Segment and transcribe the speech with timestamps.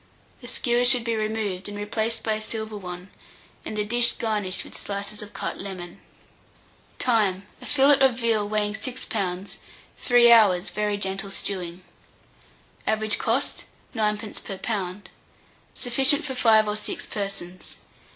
[0.41, 3.11] The skewers should be removed, and replaced by a silver one,
[3.63, 6.01] and the dish garnished with slices of cut lemon.
[6.97, 7.45] Time.
[7.61, 7.67] A.
[7.67, 9.57] fillet of veal weighing 6 lbs.,
[9.99, 11.83] 3 hours' very gentle stewing.
[12.87, 14.43] Average cost, 9d.
[14.43, 15.01] per lb.
[15.75, 17.77] Sufficient for 5 or 6 persons.